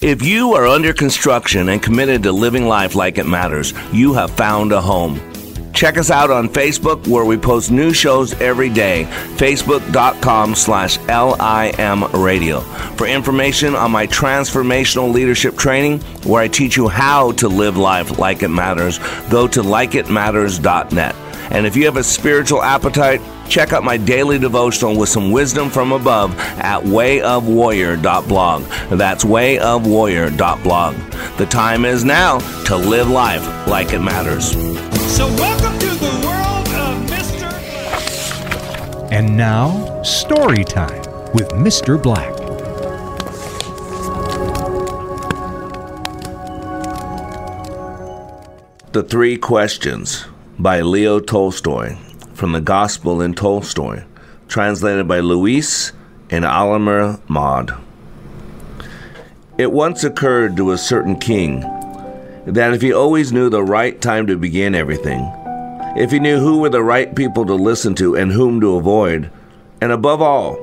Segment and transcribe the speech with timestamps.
[0.00, 4.30] If you are under construction and committed to living life like it matters, you have
[4.30, 5.20] found a home.
[5.74, 9.04] Check us out on Facebook where we post new shows every day.
[9.36, 12.60] Facebook.com slash LIM radio.
[12.96, 18.18] For information on my transformational leadership training where I teach you how to live life
[18.18, 18.98] like it matters,
[19.28, 21.14] go to likeitmatters.net.
[21.50, 25.68] And if you have a spiritual appetite, check out my daily devotional with some wisdom
[25.68, 28.62] from above at wayofwarrior.blog.
[28.90, 30.94] That's wayofwarrior.blog.
[31.36, 34.52] The time is now to live life like it matters.
[35.16, 37.50] So, welcome to the world of Mr.
[37.50, 39.12] Black.
[39.12, 42.00] And now, story time with Mr.
[42.00, 42.36] Black.
[48.92, 50.26] The Three Questions
[50.60, 51.96] by Leo Tolstoy
[52.34, 54.04] from the Gospel in Tolstoy,
[54.46, 55.94] translated by Louise
[56.28, 57.72] and Aylmer Maude.
[59.56, 61.60] It once occurred to a certain king
[62.44, 65.32] that if he always knew the right time to begin everything,
[65.96, 69.30] if he knew who were the right people to listen to and whom to avoid,
[69.80, 70.58] and above all,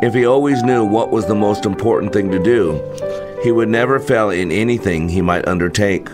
[0.00, 2.80] if he always knew what was the most important thing to do,
[3.42, 6.08] he would never fail in anything he might undertake.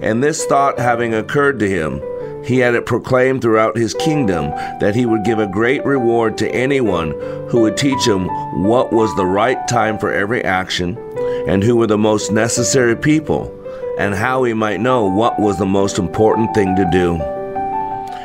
[0.00, 2.00] And this thought having occurred to him,
[2.44, 6.50] he had it proclaimed throughout his kingdom that he would give a great reward to
[6.50, 7.10] anyone
[7.48, 8.26] who would teach him
[8.62, 10.96] what was the right time for every action,
[11.46, 13.54] and who were the most necessary people,
[13.98, 17.16] and how he might know what was the most important thing to do.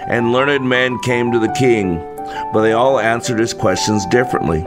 [0.08, 1.98] And learned men came to the king,
[2.54, 4.66] but they all answered his questions differently.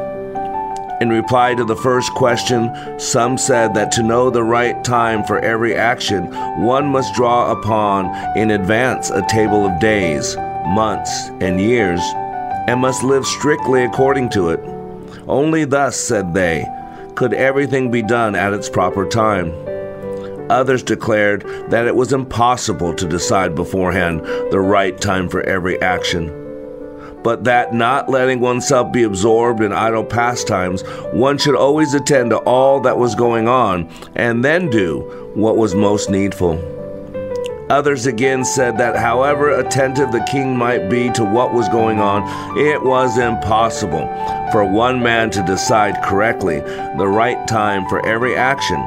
[1.01, 5.39] In reply to the first question, some said that to know the right time for
[5.39, 6.27] every action,
[6.61, 12.01] one must draw upon in advance a table of days, months, and years,
[12.67, 14.59] and must live strictly according to it.
[15.29, 16.67] Only thus, said they,
[17.15, 19.53] could everything be done at its proper time.
[20.51, 26.38] Others declared that it was impossible to decide beforehand the right time for every action
[27.29, 30.81] but that not letting oneself be absorbed in idle pastimes,
[31.13, 35.01] one should always attend to all that was going on and then do
[35.35, 36.55] what was most needful.
[37.69, 42.23] Others again said that however attentive the king might be to what was going on,
[42.57, 44.07] it was impossible
[44.51, 46.61] for one man to decide correctly
[46.97, 48.81] the right time for every action,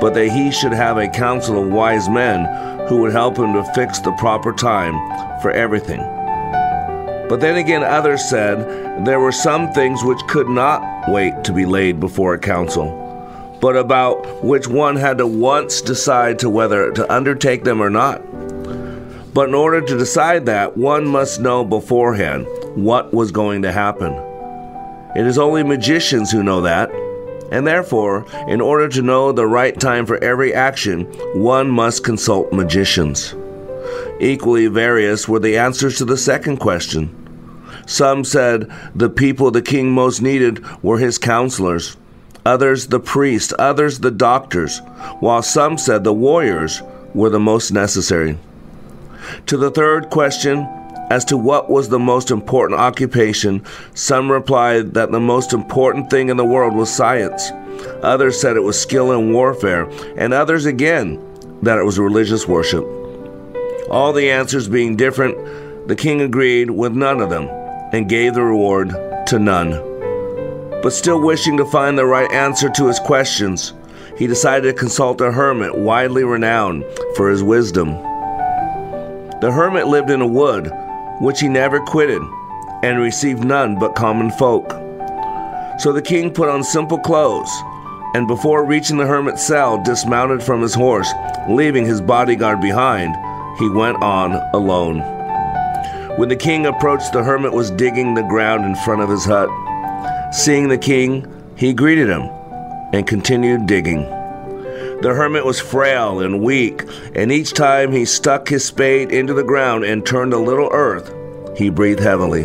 [0.00, 2.46] but that he should have a council of wise men
[2.88, 4.94] who would help him to fix the proper time
[5.42, 6.00] for everything.
[7.32, 11.64] But then again, others said there were some things which could not wait to be
[11.64, 17.10] laid before a council, but about which one had to once decide to whether to
[17.10, 18.20] undertake them or not.
[19.32, 24.12] But in order to decide that, one must know beforehand what was going to happen.
[25.16, 26.90] It is only magicians who know that,
[27.50, 32.52] and therefore, in order to know the right time for every action, one must consult
[32.52, 33.34] magicians.
[34.20, 37.21] Equally various were the answers to the second question.
[37.86, 41.96] Some said the people the king most needed were his counselors,
[42.44, 44.80] others the priests, others the doctors,
[45.20, 46.82] while some said the warriors
[47.14, 48.38] were the most necessary.
[49.46, 50.66] To the third question,
[51.10, 53.62] as to what was the most important occupation,
[53.94, 57.50] some replied that the most important thing in the world was science.
[58.02, 61.22] Others said it was skill in warfare, and others again
[61.62, 62.84] that it was religious worship.
[63.90, 65.36] All the answers being different,
[65.86, 67.61] the king agreed with none of them
[67.92, 68.90] and gave the reward
[69.26, 69.70] to none.
[70.82, 73.72] But still wishing to find the right answer to his questions,
[74.16, 76.84] he decided to consult a hermit widely renowned
[77.16, 77.88] for his wisdom.
[79.40, 80.70] The hermit lived in a wood,
[81.20, 82.22] which he never quitted,
[82.82, 84.70] and received none but common folk.
[85.78, 87.50] So the king put on simple clothes,
[88.14, 91.10] and before reaching the hermit's cell, dismounted from his horse,
[91.48, 93.14] leaving his bodyguard behind.
[93.58, 95.21] He went on alone.
[96.16, 99.48] When the king approached, the hermit was digging the ground in front of his hut.
[100.34, 102.28] Seeing the king, he greeted him
[102.92, 104.02] and continued digging.
[105.00, 106.84] The hermit was frail and weak,
[107.14, 111.10] and each time he stuck his spade into the ground and turned a little earth,
[111.56, 112.44] he breathed heavily.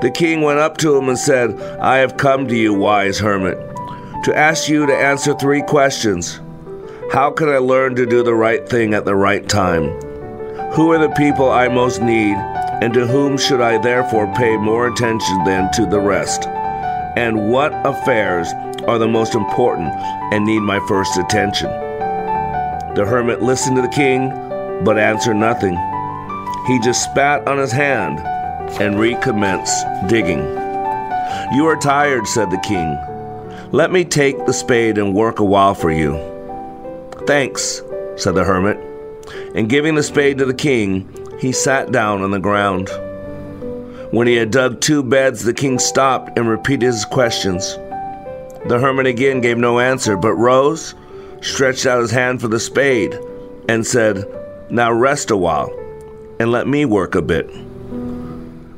[0.00, 3.58] The king went up to him and said, I have come to you, wise hermit,
[4.24, 6.40] to ask you to answer three questions.
[7.12, 10.09] How can I learn to do the right thing at the right time?
[10.74, 12.36] Who are the people I most need,
[12.80, 16.46] and to whom should I therefore pay more attention than to the rest?
[17.16, 18.52] And what affairs
[18.86, 19.88] are the most important
[20.32, 21.68] and need my first attention?
[22.94, 24.30] The hermit listened to the king,
[24.84, 25.76] but answered nothing.
[26.68, 28.20] He just spat on his hand
[28.80, 30.38] and recommenced digging.
[31.52, 32.96] You are tired, said the king.
[33.72, 36.16] Let me take the spade and work a while for you.
[37.26, 37.82] Thanks,
[38.16, 38.89] said the hermit.
[39.54, 41.08] And giving the spade to the king,
[41.40, 42.88] he sat down on the ground.
[44.12, 47.76] When he had dug two beds, the king stopped and repeated his questions.
[48.66, 50.94] The hermit again gave no answer, but rose,
[51.40, 53.18] stretched out his hand for the spade,
[53.68, 54.24] and said,
[54.68, 55.70] Now rest a while,
[56.38, 57.48] and let me work a bit.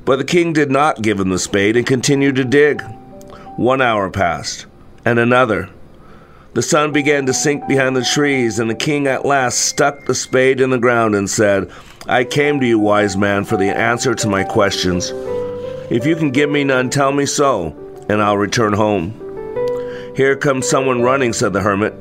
[0.04, 2.82] But the king did not give him the spade and continued to dig.
[3.56, 4.66] One hour passed,
[5.04, 5.68] and another.
[6.54, 10.14] The sun began to sink behind the trees, and the king at last stuck the
[10.14, 11.70] spade in the ground and said,
[12.06, 15.10] I came to you, wise man, for the answer to my questions.
[15.90, 17.74] If you can give me none, tell me so,
[18.10, 19.14] and I'll return home.
[20.14, 21.94] Here comes someone running, said the hermit.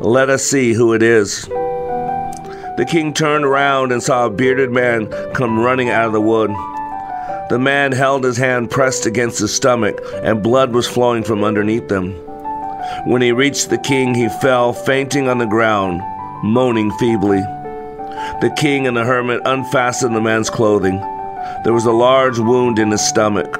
[0.00, 1.42] Let us see who it is.
[1.42, 6.50] The king turned around and saw a bearded man come running out of the wood.
[7.50, 11.86] The man held his hand pressed against his stomach, and blood was flowing from underneath
[11.86, 12.20] them.
[13.04, 16.02] When he reached the king, he fell fainting on the ground,
[16.42, 17.40] moaning feebly.
[18.40, 20.98] The king and the hermit unfastened the man's clothing.
[21.64, 23.52] There was a large wound in his stomach.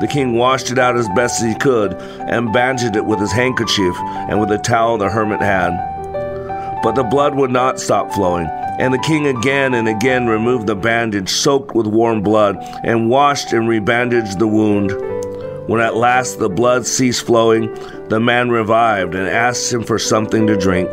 [0.00, 3.32] The king washed it out as best as he could and bandaged it with his
[3.32, 5.76] handkerchief and with a towel the hermit had.
[6.82, 8.46] But the blood would not stop flowing,
[8.78, 13.52] and the king again and again removed the bandage soaked with warm blood and washed
[13.52, 14.90] and rebandaged the wound.
[15.70, 17.72] When at last the blood ceased flowing,
[18.08, 20.90] the man revived and asked him for something to drink.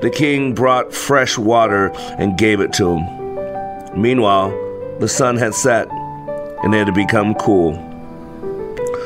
[0.00, 4.02] The king brought fresh water and gave it to him.
[4.02, 4.50] Meanwhile,
[4.98, 7.74] the sun had set and it had become cool.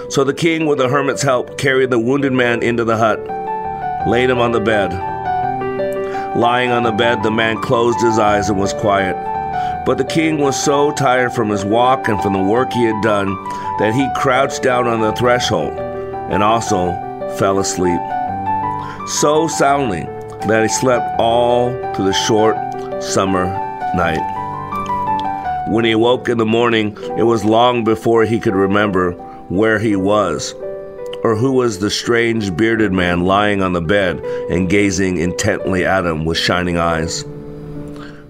[0.08, 3.20] So the king, with the hermit's help, carried the wounded man into the hut,
[4.08, 4.94] laid him on the bed.
[6.38, 9.33] Lying on the bed, the man closed his eyes and was quiet.
[9.84, 13.02] But the king was so tired from his walk and from the work he had
[13.02, 13.34] done
[13.78, 16.92] that he crouched down on the threshold and also
[17.36, 18.00] fell asleep.
[19.06, 20.04] So soundly
[20.46, 22.56] that he slept all through the short
[23.02, 23.44] summer
[23.94, 24.22] night.
[25.68, 29.12] When he awoke in the morning, it was long before he could remember
[29.48, 30.54] where he was
[31.22, 34.18] or who was the strange bearded man lying on the bed
[34.50, 37.24] and gazing intently at him with shining eyes.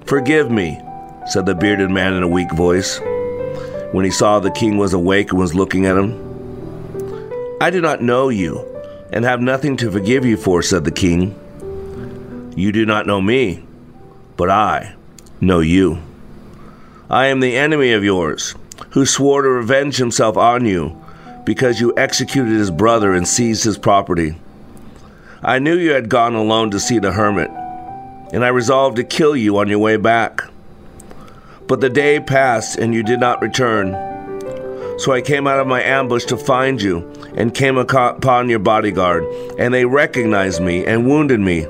[0.07, 0.81] Forgive me,
[1.27, 3.01] said the bearded man in a weak voice,
[3.93, 7.57] when he saw the king was awake and was looking at him.
[7.61, 8.67] I do not know you,
[9.13, 11.35] and have nothing to forgive you for, said the king.
[12.57, 13.65] You do not know me,
[14.37, 14.95] but I
[15.41, 15.99] know you.
[17.09, 18.55] I am the enemy of yours,
[18.91, 21.01] who swore to revenge himself on you
[21.45, 24.37] because you executed his brother and seized his property.
[25.43, 27.51] I knew you had gone alone to see the hermit,
[28.33, 30.43] and I resolved to kill you on your way back.
[31.67, 33.93] But the day passed and you did not return.
[34.99, 39.25] So I came out of my ambush to find you and came upon your bodyguard,
[39.59, 41.67] and they recognized me and wounded me.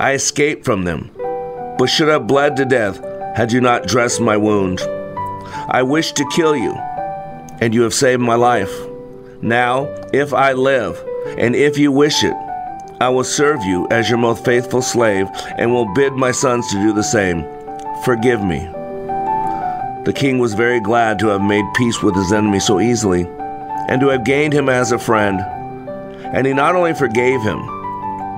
[0.00, 1.10] I escaped from them,
[1.78, 2.98] but should have bled to death
[3.36, 4.80] had you not dressed my wound.
[5.68, 6.74] I wished to kill you
[7.62, 8.72] and you have saved my life.
[9.40, 11.00] Now, if I live,
[11.38, 12.34] and if you wish it,
[13.00, 16.82] I will serve you as your most faithful slave, and will bid my sons to
[16.82, 17.44] do the same.
[18.04, 18.68] Forgive me.
[20.04, 23.24] The king was very glad to have made peace with his enemy so easily,
[23.88, 25.40] and to have gained him as a friend.
[26.34, 27.64] And he not only forgave him,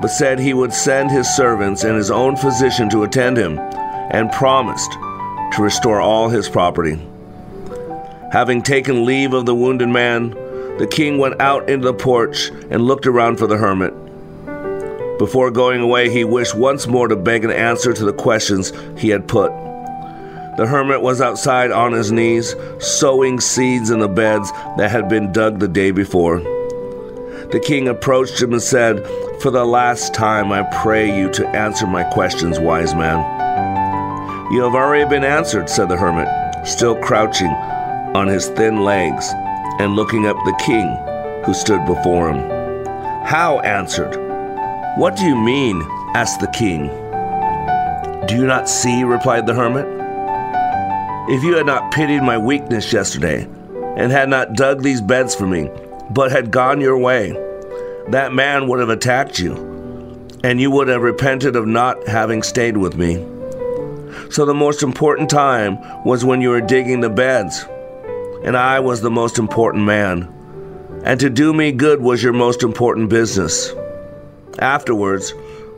[0.02, 4.30] but said he would send his servants and his own physician to attend him, and
[4.30, 7.00] promised to restore all his property.
[8.30, 10.30] Having taken leave of the wounded man,
[10.76, 13.94] the king went out into the porch and looked around for the hermit.
[15.18, 19.08] Before going away, he wished once more to beg an answer to the questions he
[19.08, 19.50] had put.
[20.56, 25.32] The hermit was outside on his knees, sowing seeds in the beds that had been
[25.32, 26.38] dug the day before.
[26.38, 29.04] The king approached him and said,
[29.40, 33.18] For the last time, I pray you to answer my questions, wise man.
[34.52, 36.28] You have already been answered, said the hermit,
[36.66, 37.50] still crouching
[38.14, 39.28] on his thin legs
[39.80, 40.86] and looking up the king
[41.44, 42.48] who stood before him.
[43.24, 44.16] How answered?
[44.96, 45.82] What do you mean?
[46.14, 46.86] asked the king.
[48.28, 49.02] Do you not see?
[49.02, 50.03] replied the hermit.
[51.28, 53.48] If you had not pitied my weakness yesterday,
[53.96, 55.70] and had not dug these beds for me,
[56.10, 57.32] but had gone your way,
[58.08, 59.54] that man would have attacked you,
[60.42, 63.14] and you would have repented of not having stayed with me.
[64.30, 67.64] So the most important time was when you were digging the beds
[68.44, 70.28] and I was the most important man.
[71.02, 73.72] And to do me good was your most important business.
[74.58, 75.30] Afterwards,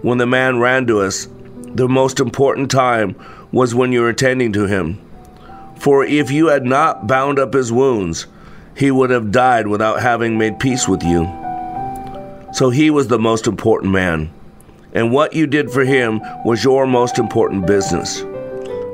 [0.02, 3.14] when the man ran to us, the most important time
[3.52, 5.00] was when you were attending to him.
[5.78, 8.26] For if you had not bound up his wounds,
[8.76, 11.24] he would have died without having made peace with you.
[12.52, 14.30] So he was the most important man.
[14.92, 18.22] And what you did for him was your most important business.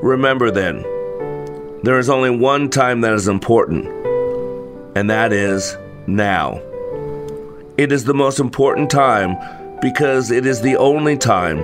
[0.03, 0.83] Remember then,
[1.85, 3.87] there is only one time that is important,
[4.97, 6.61] and that is now.
[7.79, 9.37] It is the most important time
[9.81, 11.59] because it is the only time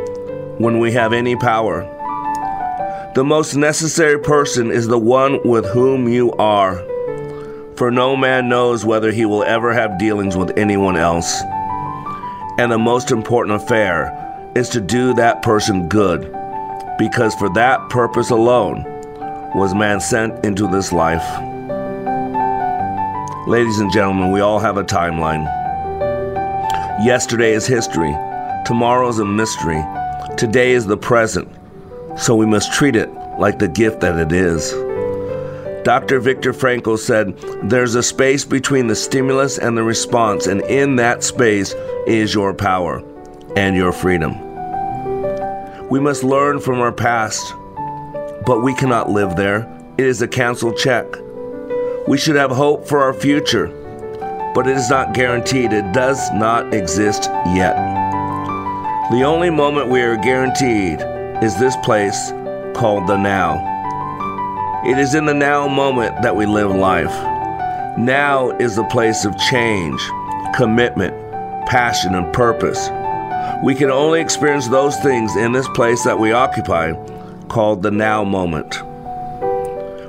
[0.59, 1.83] when we have any power.
[3.15, 6.77] The most necessary person is the one with whom you are,
[7.75, 11.43] for no man knows whether he will ever have dealings with anyone else.
[12.59, 16.21] And the most important affair is to do that person good,
[16.99, 18.85] because for that purpose alone
[19.55, 21.27] was man sent into this life.
[23.49, 25.45] Ladies and gentlemen, we all have a timeline.
[27.05, 28.15] Yesterday is history,
[28.67, 29.83] tomorrow is a mystery,
[30.37, 31.49] today is the present,
[32.19, 34.73] so we must treat it like the gift that it is.
[35.85, 36.21] Dr.
[36.21, 37.39] Viktor Frankl said,
[37.71, 41.73] There's a space between the stimulus and the response, and in that space
[42.07, 43.03] is your power
[43.57, 44.37] and your freedom.
[45.89, 47.55] We must learn from our past,
[48.45, 49.73] but we cannot live there.
[49.97, 51.07] It is a canceled check.
[52.07, 53.69] We should have hope for our future,
[54.55, 55.73] but it is not guaranteed.
[55.73, 57.77] It does not exist yet.
[59.11, 61.01] The only moment we are guaranteed
[61.43, 62.33] is this place
[62.75, 63.63] called the now.
[64.85, 67.13] It is in the now moment that we live life.
[67.97, 70.01] Now is the place of change,
[70.57, 71.15] commitment,
[71.67, 72.89] passion, and purpose.
[73.63, 76.95] We can only experience those things in this place that we occupy,
[77.47, 78.75] called the now moment.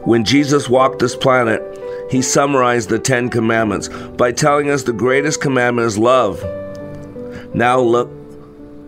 [0.08, 1.62] When Jesus walked this planet,
[2.10, 6.44] he summarized the Ten Commandments by telling us the greatest commandment is love.
[7.54, 8.10] Now look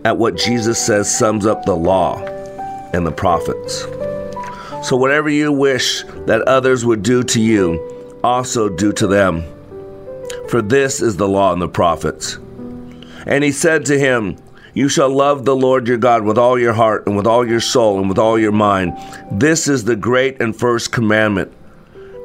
[0.04, 2.31] at what Jesus says sums up the law
[2.92, 3.86] and the prophets.
[4.82, 9.44] So, whatever you wish that others would do to you, also do to them.
[10.48, 12.38] For this is the law and the prophets.
[13.26, 14.36] And he said to him,
[14.74, 17.60] You shall love the Lord your God with all your heart, and with all your
[17.60, 18.96] soul, and with all your mind.
[19.30, 21.52] This is the great and first commandment.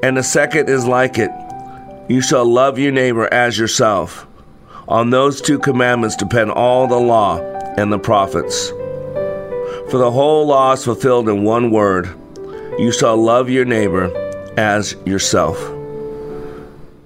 [0.03, 1.31] And the second is like it
[2.09, 4.25] You shall love your neighbor as yourself.
[4.88, 7.39] On those two commandments depend all the law
[7.77, 8.71] and the prophets.
[9.89, 12.10] For the whole law is fulfilled in one word
[12.77, 14.12] You shall love your neighbor
[14.58, 15.58] as yourself.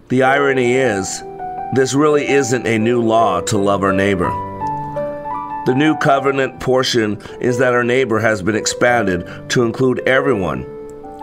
[0.10, 1.22] The irony is,
[1.74, 4.30] this really isn't a new law to love our neighbor.
[5.68, 10.66] The new covenant portion is that our neighbor has been expanded to include everyone,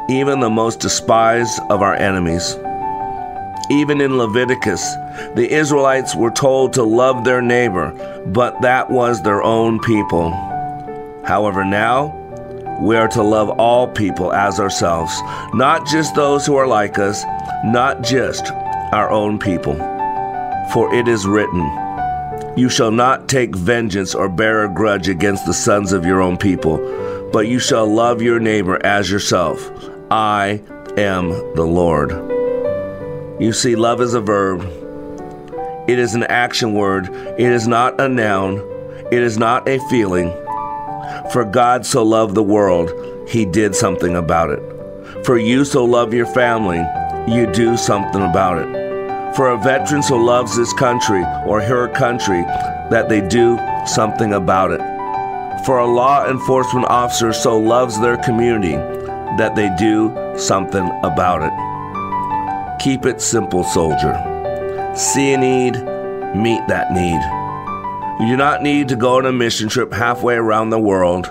[0.09, 2.55] even the most despised of our enemies.
[3.69, 4.95] Even in Leviticus,
[5.35, 7.91] the Israelites were told to love their neighbor,
[8.29, 10.48] but that was their own people.
[11.29, 12.07] However, now,
[12.81, 15.15] we are to love all people as ourselves,
[15.53, 17.23] not just those who are like us,
[17.67, 18.51] not just
[18.93, 19.75] our own people.
[20.73, 21.61] For it is written,
[22.57, 26.39] You shall not take vengeance or bear a grudge against the sons of your own
[26.39, 26.79] people,
[27.31, 29.71] but you shall love your neighbor as yourself.
[30.11, 30.63] I
[30.97, 32.11] am the Lord.
[33.39, 34.63] You see, love is a verb.
[35.87, 37.11] It is an action word.
[37.39, 38.63] It is not a noun.
[39.13, 40.33] It is not a feeling.
[41.33, 42.91] For God so loved the world,
[43.29, 44.63] he did something about it.
[45.27, 46.79] For you so love your family,
[47.31, 49.37] you do something about it.
[49.37, 52.43] For a veteran so loves this country or her country,
[52.91, 54.81] that they do something about it.
[55.67, 58.77] For a law enforcement officer so loves their community,
[59.37, 62.83] that they do something about it.
[62.83, 64.15] Keep it simple, soldier.
[64.97, 65.75] See a need,
[66.35, 67.38] meet that need.
[68.21, 71.29] You do not need to go on a mission trip halfway around the world.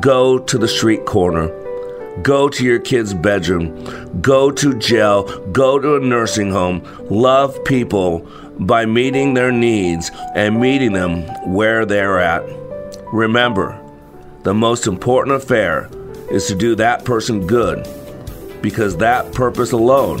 [0.00, 1.48] Go to the street corner.
[2.22, 4.20] Go to your kid's bedroom.
[4.20, 5.24] Go to jail.
[5.48, 6.82] Go to a nursing home.
[7.10, 8.20] Love people
[8.60, 12.44] by meeting their needs and meeting them where they're at.
[13.12, 13.76] Remember,
[14.44, 15.90] the most important affair
[16.30, 17.84] is to do that person good
[18.62, 20.20] because that purpose alone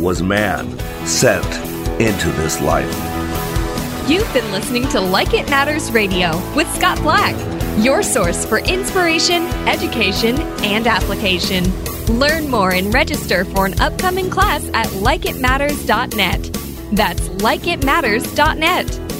[0.00, 1.44] was man sent
[2.00, 3.11] into this life.
[4.08, 7.36] You've been listening to Like It Matters Radio with Scott Black,
[7.82, 11.64] your source for inspiration, education, and application.
[12.18, 16.42] Learn more and register for an upcoming class at likeitmatters.net.
[16.92, 19.11] That's likeitmatters.net.